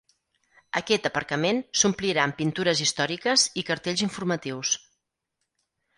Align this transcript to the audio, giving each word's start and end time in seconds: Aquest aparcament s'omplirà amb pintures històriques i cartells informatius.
Aquest 0.79 1.09
aparcament 1.09 1.59
s'omplirà 1.81 2.25
amb 2.25 2.37
pintures 2.41 2.81
històriques 2.87 3.47
i 3.63 3.67
cartells 3.71 4.05
informatius. 4.11 4.73